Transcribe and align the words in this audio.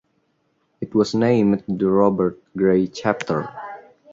It 0.81 0.95
was 0.95 1.13
named 1.13 1.63
the 1.67 1.87
Robert 1.87 2.41
Gray 2.57 2.87
Chapter. 2.87 3.53